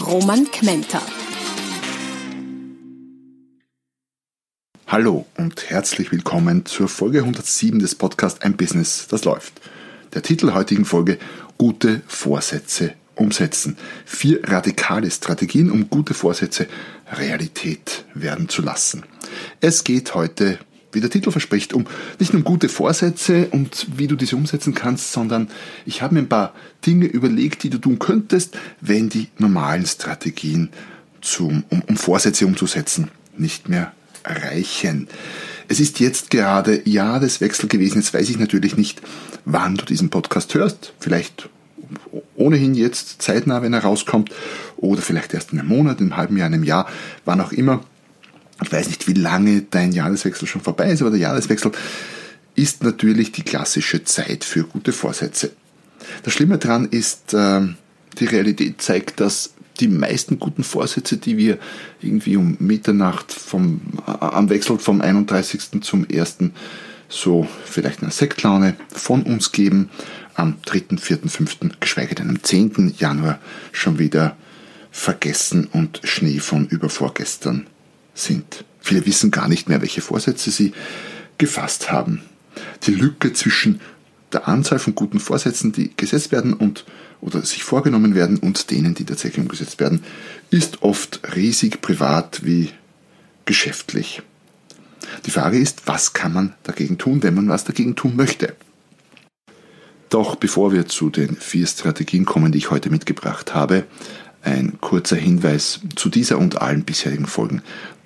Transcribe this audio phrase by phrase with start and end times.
[0.00, 1.00] Roman Kmenter.
[4.86, 9.54] Hallo und herzlich willkommen zur Folge 107 des Podcasts Ein Business, das läuft.
[10.14, 11.18] Der Titel heutigen Folge
[11.56, 13.78] Gute Vorsätze umsetzen.
[14.04, 16.68] Vier radikale Strategien, um gute Vorsätze
[17.10, 19.02] Realität werden zu lassen.
[19.60, 20.58] Es geht heute,
[20.96, 21.86] wie der Titel verspricht, um
[22.18, 25.48] nicht nur um gute Vorsätze und wie du diese umsetzen kannst, sondern
[25.84, 26.52] ich habe mir ein paar
[26.84, 30.70] Dinge überlegt, die du tun könntest, wenn die normalen Strategien
[31.20, 33.92] zum, um, um Vorsätze umzusetzen nicht mehr
[34.24, 35.08] erreichen.
[35.68, 37.98] Es ist jetzt gerade Jahreswechsel gewesen.
[37.98, 39.02] Jetzt weiß ich natürlich nicht,
[39.44, 40.92] wann du diesen Podcast hörst.
[40.98, 41.48] Vielleicht
[42.34, 44.30] ohnehin jetzt zeitnah, wenn er rauskommt,
[44.76, 46.88] oder vielleicht erst in einem Monat, in einem halben Jahr, in einem Jahr,
[47.24, 47.84] wann auch immer.
[48.62, 51.72] Ich weiß nicht, wie lange dein Jahreswechsel schon vorbei ist, aber der Jahreswechsel
[52.54, 55.52] ist natürlich die klassische Zeit für gute Vorsätze.
[56.22, 57.76] Das Schlimme daran ist, ähm,
[58.18, 61.58] die Realität zeigt, dass die meisten guten Vorsätze, die wir
[62.00, 65.82] irgendwie um Mitternacht vom, am Wechsel vom 31.
[65.82, 66.38] zum 1.
[67.10, 69.90] so vielleicht eine Sektlaune von uns geben,
[70.34, 72.94] am 3., 4., 5., geschweige denn am 10.
[72.98, 73.38] Januar
[73.72, 74.34] schon wieder
[74.90, 77.66] vergessen und Schnee von übervorgestern
[78.16, 78.64] sind.
[78.80, 80.72] Viele wissen gar nicht mehr, welche Vorsätze sie
[81.38, 82.22] gefasst haben.
[82.84, 83.80] Die Lücke zwischen
[84.32, 86.84] der Anzahl von guten Vorsätzen, die gesetzt werden und
[87.20, 90.04] oder sich vorgenommen werden und denen, die tatsächlich umgesetzt werden,
[90.50, 92.70] ist oft riesig privat wie
[93.46, 94.22] geschäftlich.
[95.24, 98.54] Die Frage ist, was kann man dagegen tun, wenn man was dagegen tun möchte?
[100.10, 103.84] Doch bevor wir zu den vier Strategien kommen, die ich heute mitgebracht habe,
[104.42, 107.62] ein kurzer Hinweis zu dieser und allen bisherigen Folgen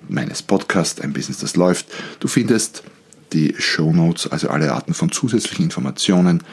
[0.07, 1.87] meines Podcasts, ein Business, das läuft.
[2.19, 2.83] Du findest
[3.33, 6.43] die Show Notes, also alle Arten von zusätzlichen Informationen,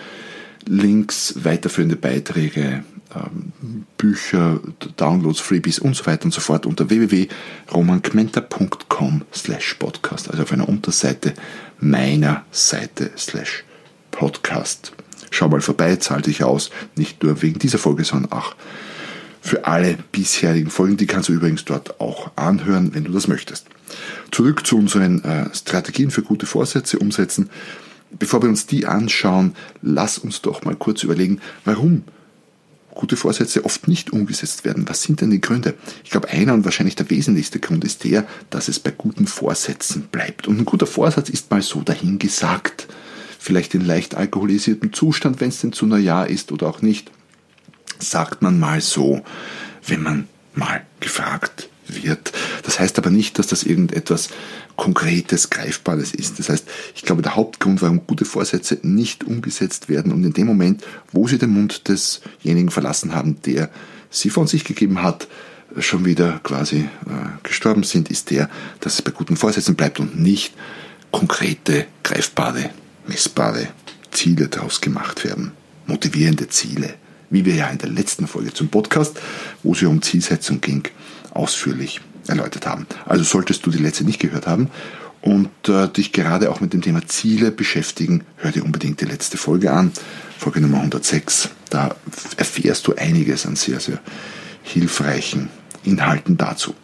[0.66, 3.52] Links, weiterführende Beiträge, ähm,
[3.96, 4.60] Bücher,
[4.96, 10.68] Downloads, Freebies und so weiter und so fort unter www.romankmenta.com slash podcast, also auf einer
[10.68, 11.34] Unterseite
[11.80, 13.64] meiner Seite slash
[14.10, 14.92] podcast.
[15.30, 18.54] Schau mal vorbei, zahl dich aus, nicht nur wegen dieser Folge, sondern auch
[19.48, 20.96] für alle bisherigen Folgen.
[20.96, 23.66] Die kannst du übrigens dort auch anhören, wenn du das möchtest.
[24.30, 27.48] Zurück zu unseren äh, Strategien für gute Vorsätze umsetzen.
[28.10, 32.04] Bevor wir uns die anschauen, lass uns doch mal kurz überlegen, warum
[32.90, 34.88] gute Vorsätze oft nicht umgesetzt werden.
[34.88, 35.74] Was sind denn die Gründe?
[36.04, 40.08] Ich glaube, einer und wahrscheinlich der wesentlichste Grund ist der, dass es bei guten Vorsätzen
[40.10, 40.48] bleibt.
[40.48, 42.88] Und ein guter Vorsatz ist mal so dahingesagt.
[43.38, 47.12] Vielleicht in leicht alkoholisiertem Zustand, wenn es denn zu Neujahr ist oder auch nicht,
[47.98, 49.22] sagt man mal so,
[49.86, 52.32] wenn man mal gefragt wird.
[52.64, 54.28] Das heißt aber nicht, dass das irgendetwas
[54.76, 56.38] Konkretes, Greifbares ist.
[56.38, 60.46] Das heißt, ich glaube, der Hauptgrund, warum gute Vorsätze nicht umgesetzt werden und in dem
[60.46, 63.70] Moment, wo sie den Mund desjenigen verlassen haben, der
[64.10, 65.26] sie von sich gegeben hat,
[65.78, 66.88] schon wieder quasi äh,
[67.42, 68.48] gestorben sind, ist der,
[68.80, 70.54] dass es bei guten Vorsätzen bleibt und nicht
[71.10, 72.70] konkrete, greifbare,
[73.06, 73.68] messbare
[74.10, 75.52] Ziele daraus gemacht werden.
[75.86, 76.94] Motivierende Ziele,
[77.30, 79.18] wie wir ja in der letzten Folge zum Podcast,
[79.62, 80.84] wo es ja um Zielsetzung ging,
[81.30, 82.86] ausführlich erläutert haben.
[83.06, 84.70] Also solltest du die letzte nicht gehört haben
[85.20, 89.36] und äh, dich gerade auch mit dem Thema Ziele beschäftigen, hör dir unbedingt die letzte
[89.36, 89.92] Folge an,
[90.38, 91.50] Folge Nummer 106.
[91.70, 91.96] Da
[92.36, 93.98] erfährst du einiges an sehr, sehr
[94.62, 95.50] hilfreichen
[95.84, 96.74] Inhalten dazu.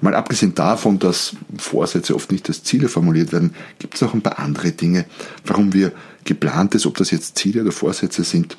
[0.00, 4.22] Mal abgesehen davon, dass Vorsätze oft nicht als Ziele formuliert werden, gibt es auch ein
[4.22, 5.04] paar andere Dinge,
[5.44, 5.92] warum wir
[6.24, 8.56] geplantes, ob das jetzt Ziele oder Vorsätze sind,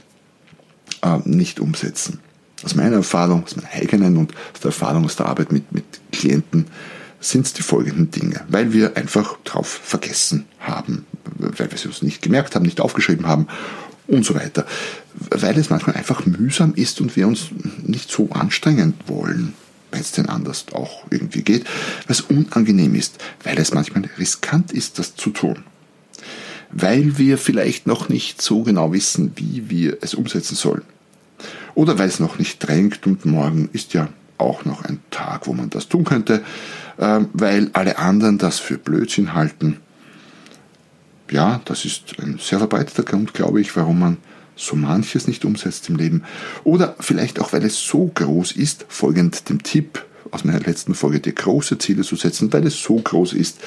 [1.01, 2.19] äh, nicht umsetzen
[2.63, 5.85] aus meiner Erfahrung, aus meiner eigenen und aus der Erfahrung aus der Arbeit mit, mit
[6.11, 6.67] Klienten,
[7.19, 11.05] sind es die folgenden Dinge, weil wir einfach drauf vergessen haben,
[11.37, 13.47] weil wir es uns nicht gemerkt haben, nicht aufgeschrieben haben
[14.07, 14.65] und so weiter.
[15.29, 17.49] Weil es manchmal einfach mühsam ist und wir uns
[17.83, 19.53] nicht so anstrengen wollen,
[19.91, 21.65] wenn es denn anders auch irgendwie geht,
[22.07, 25.63] es unangenehm ist, weil es manchmal riskant ist, das zu tun.
[26.71, 30.83] Weil wir vielleicht noch nicht so genau wissen, wie wir es umsetzen sollen
[31.75, 35.53] oder weil es noch nicht drängt und morgen ist ja auch noch ein Tag, wo
[35.53, 36.43] man das tun könnte,
[36.99, 39.77] ähm, weil alle anderen das für Blödsinn halten.
[41.29, 44.17] Ja, das ist ein sehr verbreiteter Grund, glaube ich, warum man
[44.55, 46.23] so manches nicht umsetzt im Leben.
[46.63, 51.19] Oder vielleicht auch, weil es so groß ist, folgend dem Tipp aus meiner letzten Folge,
[51.19, 53.59] dir große Ziele zu setzen, weil es so groß ist,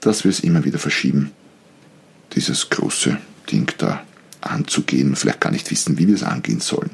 [0.00, 1.30] dass wir es immer wieder verschieben,
[2.34, 3.18] dieses große
[3.50, 4.02] Ding da
[4.40, 6.90] anzugehen vielleicht gar nicht wissen, wie wir es angehen sollen.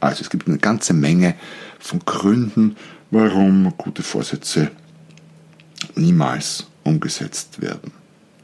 [0.00, 1.34] Also es gibt eine ganze Menge
[1.78, 2.76] von Gründen,
[3.10, 4.70] warum gute Vorsätze
[5.94, 7.92] niemals umgesetzt werden.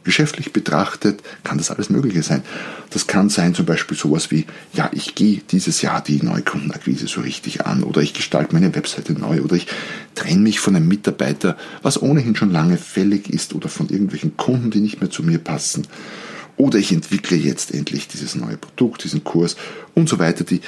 [0.05, 2.45] Geschäftlich betrachtet kann das alles Mögliche sein.
[2.91, 7.23] Das kann sein zum Beispiel sowas wie, ja, ich gehe dieses Jahr die Neukundenakquise so
[7.23, 9.67] richtig an oder ich gestalte meine Webseite neu oder ich
[10.15, 14.71] trenne mich von einem Mitarbeiter, was ohnehin schon lange fällig ist oder von irgendwelchen Kunden,
[14.71, 15.89] die nicht mehr zu mir passen.
[16.57, 19.57] Oder ich entwickle jetzt endlich dieses neue Produkt, diesen Kurs
[19.95, 20.45] und so weiter.
[20.45, 20.61] Die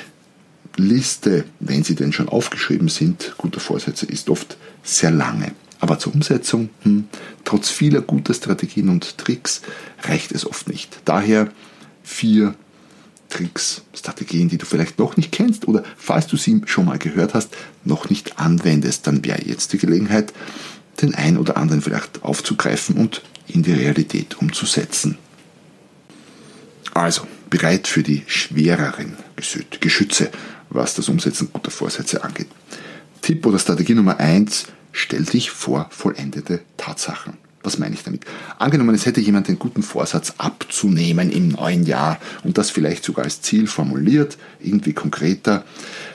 [0.78, 5.52] Liste, wenn sie denn schon aufgeschrieben sind, guter Vorsätze, ist oft sehr lange.
[5.80, 7.04] Aber zur Umsetzung, hm,
[7.44, 9.62] trotz vieler guter Strategien und Tricks,
[10.02, 11.00] reicht es oft nicht.
[11.04, 11.50] Daher
[12.02, 12.54] vier
[13.28, 17.34] Tricks, Strategien, die du vielleicht noch nicht kennst oder falls du sie schon mal gehört
[17.34, 17.50] hast,
[17.84, 20.32] noch nicht anwendest, dann wäre jetzt die Gelegenheit,
[21.02, 25.19] den ein oder anderen vielleicht aufzugreifen und in die Realität umzusetzen.
[26.94, 29.16] Also, bereit für die schwereren
[29.81, 30.31] Geschütze,
[30.70, 32.49] was das Umsetzen guter Vorsätze angeht.
[33.23, 37.35] Tipp oder Strategie Nummer eins: stell dich vor vollendete Tatsachen.
[37.62, 38.25] Was meine ich damit?
[38.59, 43.25] Angenommen, es hätte jemand den guten Vorsatz abzunehmen im neuen Jahr und das vielleicht sogar
[43.25, 45.65] als Ziel formuliert, irgendwie konkreter,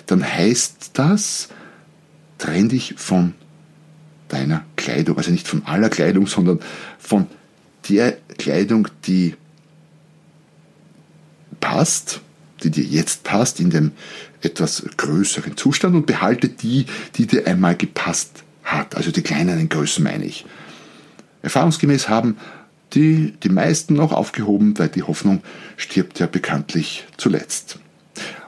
[0.06, 1.50] dann heißt das,
[2.38, 3.34] trenn dich von
[4.30, 6.60] deiner Kleidung, also nicht von aller Kleidung, sondern
[6.98, 7.28] von
[7.90, 9.36] der Kleidung, die
[11.60, 12.22] passt,
[12.63, 13.92] die dir jetzt passt, in dem
[14.42, 18.95] etwas größeren Zustand und behalte die, die dir einmal gepasst hat.
[18.95, 20.45] Also die kleineren Größen meine ich.
[21.42, 22.38] Erfahrungsgemäß haben
[22.94, 25.42] die, die meisten noch aufgehoben, weil die Hoffnung
[25.77, 27.80] stirbt ja bekanntlich zuletzt.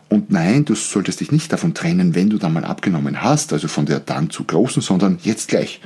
[0.08, 3.68] Und nein, du solltest dich nicht davon trennen, wenn du dann mal abgenommen hast, also
[3.68, 5.82] von der dann zu großen, sondern jetzt gleich.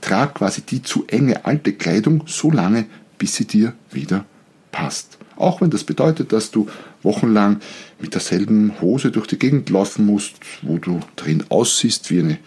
[0.00, 2.86] Trag quasi die zu enge alte Kleidung so lange,
[3.18, 4.24] bis sie dir wieder
[4.72, 5.18] passt.
[5.36, 6.68] Auch wenn das bedeutet, dass du
[7.02, 7.60] wochenlang
[7.98, 12.38] mit derselben Hose durch die Gegend laufen musst, wo du drin aussiehst wie eine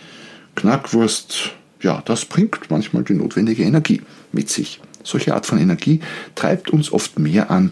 [0.56, 1.52] Knackwurst,
[1.82, 4.02] ja, das bringt manchmal die notwendige Energie
[4.32, 4.80] mit sich.
[5.04, 6.00] Solche Art von Energie
[6.36, 7.72] treibt uns oft mehr an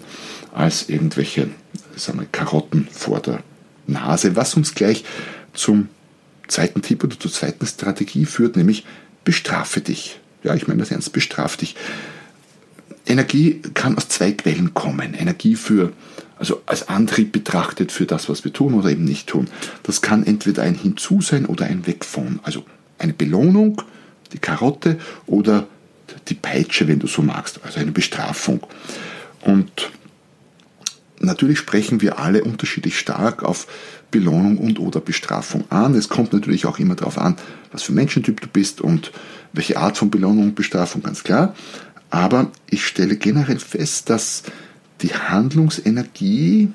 [0.54, 1.48] als irgendwelche
[1.96, 3.44] sagen wir, Karotten vor der
[3.88, 5.04] Nase, was uns gleich
[5.54, 5.90] zum
[6.48, 8.86] zweiten Tipp oder zur zweiten Strategie führt, nämlich
[9.24, 10.20] bestrafe dich.
[10.44, 11.76] Ja, ich meine das ernst, bestrafe dich.
[13.12, 15.14] Energie kann aus zwei Quellen kommen.
[15.14, 15.92] Energie für,
[16.40, 19.48] also als Antrieb betrachtet für das, was wir tun oder eben nicht tun.
[19.84, 22.40] Das kann entweder ein Hinzu sein oder ein Weg von.
[22.44, 22.64] Also
[22.98, 23.82] eine Belohnung,
[24.34, 24.98] die Karotte
[25.28, 25.68] oder
[26.28, 28.62] die Peitsche, wenn du so magst, also eine Bestrafung.
[29.42, 29.92] Und
[31.20, 33.68] natürlich sprechen wir alle unterschiedlich stark auf
[34.10, 35.96] Belohnung und oder Bestrafung an.
[35.96, 37.38] Es kommt natürlich auch immer darauf an,
[37.72, 39.12] was für Menschentyp du bist und
[39.54, 41.56] welche Art von Belohnung und Bestrafung, ganz klar.
[42.12, 44.44] Aber ich stelle generell fest, dass
[45.02, 46.72] die Handlungsenergie,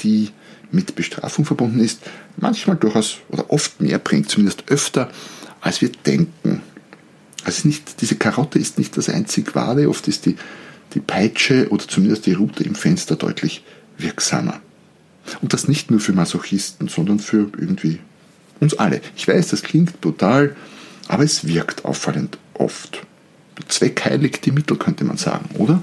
[0.00, 0.30] die
[0.70, 2.00] mit Bestrafung verbunden ist,
[2.36, 5.10] manchmal durchaus oder oft mehr bringt, zumindest öfter,
[5.60, 6.60] als wir denken.
[7.44, 10.36] Also nicht, diese Karotte ist nicht das einzig wahre, oft ist die,
[10.94, 13.64] die Peitsche oder zumindest die Rute im Fenster deutlich
[13.98, 14.60] wirksamer.
[15.40, 18.00] Und das nicht nur für Masochisten, sondern für irgendwie
[18.60, 19.00] uns alle.
[19.16, 20.54] Ich weiß, das klingt brutal,
[21.08, 23.02] aber es wirkt auffallend oft.
[23.68, 25.82] Zweck heiligt die Mittel, könnte man sagen, oder?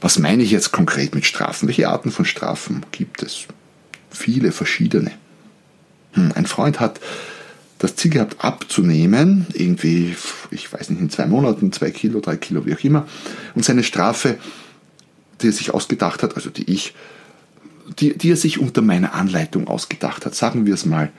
[0.00, 1.66] Was meine ich jetzt konkret mit Strafen?
[1.66, 3.46] Welche Arten von Strafen gibt es?
[4.10, 5.12] Viele verschiedene.
[6.12, 7.00] Hm, ein Freund hat
[7.78, 10.14] das Ziel gehabt, abzunehmen, irgendwie,
[10.50, 13.06] ich weiß nicht, in zwei Monaten, zwei Kilo, drei Kilo, wie auch immer.
[13.54, 14.38] Und seine Strafe,
[15.40, 16.94] die er sich ausgedacht hat, also die ich,
[17.98, 21.10] die, die er sich unter meiner Anleitung ausgedacht hat, sagen wir es mal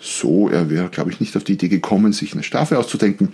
[0.00, 3.32] so, er wäre, glaube ich, nicht auf die Idee gekommen, sich eine Strafe auszudenken,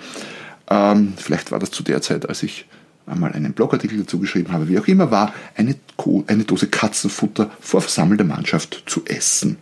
[0.71, 2.67] ähm, vielleicht war das zu der Zeit, als ich
[3.07, 5.75] einmal einen Blogartikel dazu geschrieben habe, wie auch immer, war eine,
[6.29, 9.59] eine Dose Katzenfutter vor versammelter Mannschaft zu essen.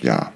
[0.00, 0.32] Ja,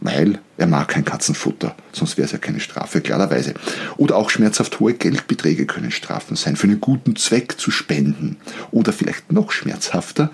[0.00, 3.54] weil er mag kein Katzenfutter, sonst wäre es ja keine Strafe, klarerweise.
[3.96, 8.36] Oder auch schmerzhaft hohe Geldbeträge können Strafen sein, für einen guten Zweck zu spenden.
[8.70, 10.30] Oder vielleicht noch schmerzhafter,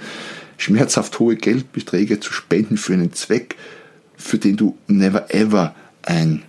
[0.58, 3.56] schmerzhaft hohe Geldbeträge zu spenden für einen Zweck,
[4.16, 6.42] für den du never ever ein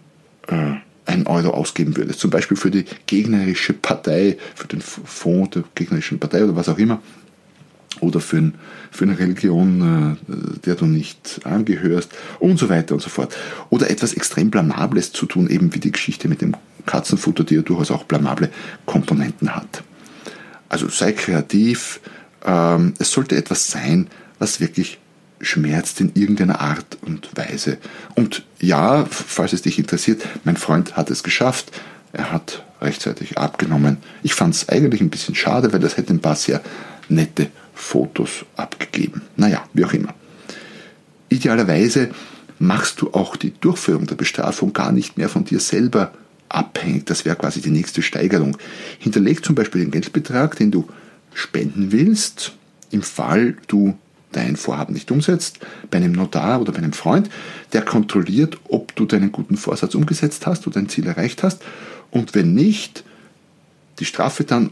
[0.47, 0.73] äh,
[1.05, 6.19] einen Euro ausgeben würdest, zum Beispiel für die gegnerische Partei, für den Fonds der gegnerischen
[6.19, 7.01] Partei oder was auch immer,
[8.01, 8.55] oder für, ein,
[8.91, 13.35] für eine Religion, äh, der du nicht angehörst und so weiter und so fort.
[13.69, 17.61] Oder etwas extrem Blamables zu tun, eben wie die Geschichte mit dem Katzenfutter, die ja
[17.61, 18.49] durchaus auch blamable
[18.85, 19.83] Komponenten hat.
[20.67, 21.99] Also sei kreativ,
[22.45, 24.07] ähm, es sollte etwas sein,
[24.39, 24.99] was wirklich
[25.41, 27.77] schmerzt in irgendeiner Art und Weise.
[28.15, 31.71] Und ja, falls es dich interessiert, mein Freund hat es geschafft.
[32.13, 33.97] Er hat rechtzeitig abgenommen.
[34.23, 36.61] Ich fand es eigentlich ein bisschen schade, weil das hätte ein paar sehr
[37.09, 39.21] nette Fotos abgegeben.
[39.35, 40.13] Naja, wie auch immer.
[41.29, 42.09] Idealerweise
[42.59, 46.13] machst du auch die Durchführung der Bestrafung gar nicht mehr von dir selber
[46.49, 47.05] abhängig.
[47.05, 48.57] Das wäre quasi die nächste Steigerung.
[48.99, 50.87] Hinterleg zum Beispiel den Geldbetrag, den du
[51.33, 52.53] spenden willst,
[52.91, 53.97] im Fall du
[54.35, 55.59] dein Vorhaben nicht umsetzt,
[55.91, 57.29] bei einem Notar oder bei einem Freund,
[57.73, 61.63] der kontrolliert, ob du deinen guten Vorsatz umgesetzt hast oder dein Ziel erreicht hast.
[62.11, 63.03] Und wenn nicht,
[63.99, 64.71] die Strafe dann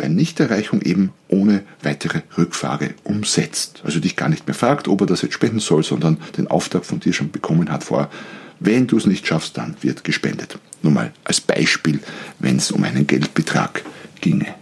[0.00, 3.82] bei Nichterreichung eben ohne weitere Rückfrage umsetzt.
[3.84, 6.86] Also dich gar nicht mehr fragt, ob er das jetzt spenden soll, sondern den Auftrag
[6.86, 8.08] von dir schon bekommen hat vorher.
[8.60, 10.58] Wenn du es nicht schaffst, dann wird gespendet.
[10.82, 12.00] Nur mal als Beispiel,
[12.38, 13.82] wenn es um einen Geldbetrag
[14.20, 14.54] ginge.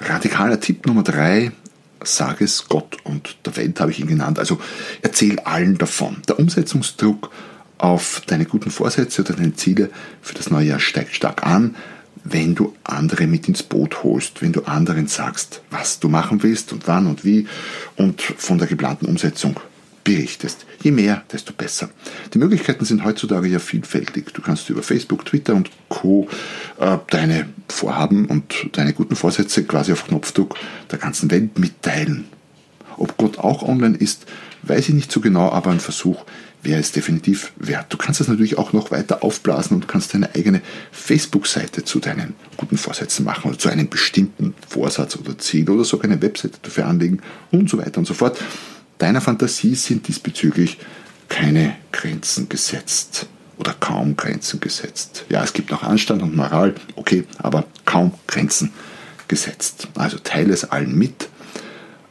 [0.00, 1.52] Radikaler Tipp Nummer drei,
[2.04, 4.38] sag es Gott und der Welt habe ich ihn genannt.
[4.38, 4.58] Also
[5.02, 6.22] erzähl allen davon.
[6.28, 7.30] Der Umsetzungsdruck
[7.78, 9.90] auf deine guten Vorsätze oder deine Ziele
[10.20, 11.76] für das neue Jahr steigt stark an,
[12.24, 16.72] wenn du andere mit ins Boot holst, wenn du anderen sagst, was du machen willst
[16.72, 17.48] und wann und wie
[17.96, 19.58] und von der geplanten Umsetzung
[20.04, 20.66] berichtest.
[20.82, 21.90] Je mehr, desto besser.
[22.34, 24.32] Die Möglichkeiten sind heutzutage ja vielfältig.
[24.32, 26.28] Du kannst über Facebook, Twitter und Co.
[26.78, 30.56] Äh, deine Vorhaben und deine guten Vorsätze quasi auf Knopfdruck
[30.90, 32.24] der ganzen Welt mitteilen.
[32.96, 34.26] Ob Gott auch online ist,
[34.62, 36.24] weiß ich nicht so genau, aber ein Versuch
[36.62, 37.86] wäre es definitiv wert.
[37.92, 42.34] Du kannst es natürlich auch noch weiter aufblasen und kannst deine eigene Facebook-Seite zu deinen
[42.56, 46.86] guten Vorsätzen machen oder zu einem bestimmten Vorsatz oder Ziel oder sogar eine Webseite dafür
[46.86, 48.38] anlegen und so weiter und so fort.
[48.98, 50.78] Deiner Fantasie sind diesbezüglich
[51.28, 53.26] keine Grenzen gesetzt
[53.58, 55.24] oder kaum Grenzen gesetzt.
[55.28, 58.72] Ja, es gibt noch Anstand und Moral, okay, aber kaum Grenzen
[59.28, 59.88] gesetzt.
[59.94, 61.28] Also teile es allen mit,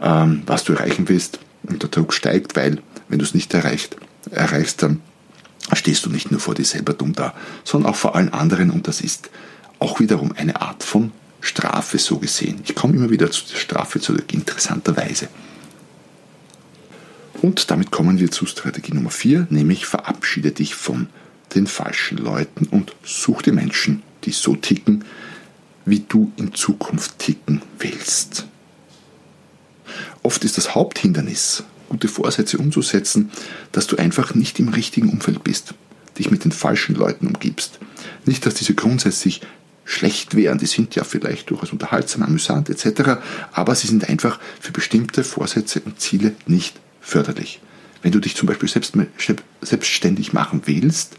[0.01, 3.97] ähm, was du erreichen willst und der Druck steigt, weil wenn du es nicht erreicht,
[4.31, 5.01] erreichst, dann
[5.73, 7.33] stehst du nicht nur vor dir selber dumm da,
[7.63, 9.29] sondern auch vor allen anderen und das ist
[9.79, 11.11] auch wiederum eine Art von
[11.41, 12.61] Strafe so gesehen.
[12.63, 15.27] Ich komme immer wieder zu der Strafe zurück, interessanterweise.
[17.41, 21.07] Und damit kommen wir zu Strategie Nummer 4, nämlich verabschiede dich von
[21.55, 25.03] den falschen Leuten und such dir Menschen, die so ticken,
[25.83, 28.45] wie du in Zukunft ticken willst.
[30.21, 33.31] Oft ist das Haupthindernis, gute Vorsätze umzusetzen,
[33.71, 35.73] dass du einfach nicht im richtigen Umfeld bist,
[36.19, 37.79] dich mit den falschen Leuten umgibst.
[38.25, 39.41] Nicht, dass diese grundsätzlich
[39.83, 43.19] schlecht wären, die sind ja vielleicht durchaus unterhaltsam, amüsant etc.,
[43.51, 47.59] aber sie sind einfach für bestimmte Vorsätze und Ziele nicht förderlich.
[48.01, 48.93] Wenn du dich zum Beispiel selbst,
[49.61, 51.17] selbstständig machen willst,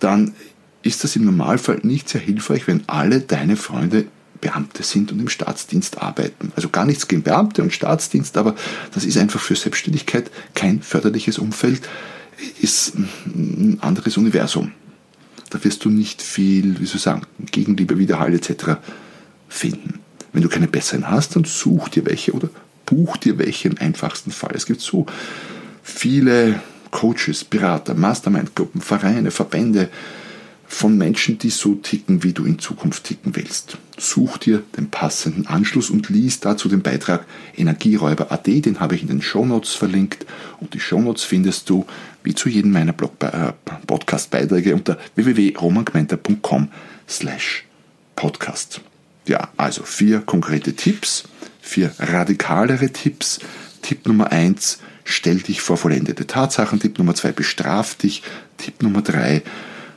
[0.00, 0.34] dann
[0.82, 4.06] ist das im Normalfall nicht sehr hilfreich, wenn alle deine Freunde
[4.40, 6.52] Beamte sind und im Staatsdienst arbeiten.
[6.54, 8.54] Also gar nichts gegen Beamte und Staatsdienst, aber
[8.92, 11.88] das ist einfach für Selbstständigkeit kein förderliches Umfeld,
[12.60, 14.72] ist ein anderes Universum.
[15.50, 18.76] Da wirst du nicht viel, wie soll ich sagen, Gegenliebe, Widerhall etc.
[19.48, 20.00] finden.
[20.32, 22.50] Wenn du keine besseren hast, dann such dir welche oder
[22.86, 24.52] buch dir welche im einfachsten Fall.
[24.54, 25.06] Es gibt so
[25.82, 29.90] viele Coaches, Berater, Mastermind-Gruppen, Vereine, Verbände
[30.68, 33.78] von Menschen, die so ticken, wie du in Zukunft ticken willst.
[33.98, 37.24] Such dir den passenden Anschluss und lies dazu den Beitrag
[37.56, 40.26] Energieräuber.at, den habe ich in den Shownotes verlinkt
[40.60, 41.86] und die Shownotes findest du
[42.24, 43.52] wie zu jedem meiner Blog äh,
[43.86, 46.68] Podcast-Beiträge unter www.romangmenta.com
[47.08, 47.64] slash
[48.16, 48.80] podcast.
[49.28, 51.24] Ja, also vier konkrete Tipps,
[51.66, 53.40] vier radikalere Tipps.
[53.82, 56.80] Tipp Nummer eins, stell dich vor vollendete Tatsachen.
[56.80, 58.22] Tipp Nummer zwei, bestraf dich.
[58.56, 59.42] Tipp Nummer drei,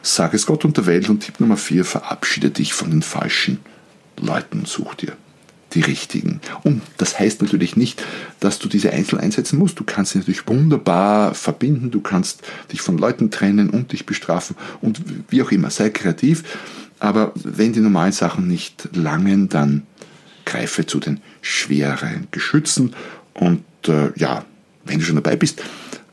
[0.02, 1.10] sag es Gott und der Welt.
[1.10, 3.60] Und Tipp Nummer vier, verabschiede dich von den falschen
[4.18, 4.66] Leuten.
[4.66, 5.16] Such dir
[5.74, 6.42] die richtigen.
[6.64, 8.04] Und das heißt natürlich nicht,
[8.40, 9.80] dass du diese einzeln einsetzen musst.
[9.80, 14.56] Du kannst sie natürlich wunderbar verbinden, du kannst dich von Leuten trennen und dich bestrafen
[14.82, 15.70] und wie auch immer.
[15.70, 16.44] Sei kreativ.
[17.00, 19.84] Aber wenn die normalen Sachen nicht langen, dann
[20.50, 22.96] greife zu den schwereren Geschützen.
[23.34, 24.46] Und äh, ja,
[24.84, 25.62] wenn du schon dabei bist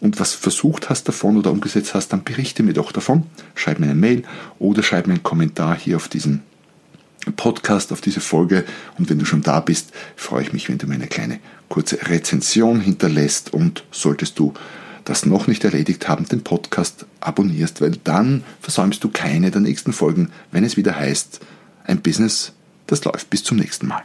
[0.01, 3.25] und was versucht hast davon oder umgesetzt hast, dann berichte mir doch davon.
[3.55, 4.23] Schreib mir eine Mail
[4.59, 6.43] oder schreib mir einen Kommentar hier auf diesen
[7.37, 8.65] Podcast, auf diese Folge.
[8.99, 11.99] Und wenn du schon da bist, freue ich mich, wenn du mir eine kleine kurze
[12.09, 14.53] Rezension hinterlässt und solltest du
[15.05, 19.93] das noch nicht erledigt haben, den Podcast abonnierst, weil dann versäumst du keine der nächsten
[19.93, 21.41] Folgen, wenn es wieder heißt,
[21.85, 22.53] ein Business,
[22.87, 23.31] das läuft.
[23.31, 24.03] Bis zum nächsten Mal.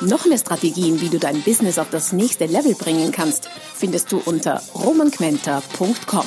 [0.00, 4.18] Noch mehr Strategien, wie du dein Business auf das nächste Level bringen kannst, findest du
[4.18, 6.26] unter romanquenter.com.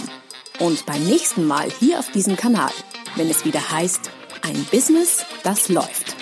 [0.59, 2.71] Und beim nächsten Mal hier auf diesem Kanal,
[3.15, 4.09] wenn es wieder heißt,
[4.41, 6.18] ein Business, das läuft.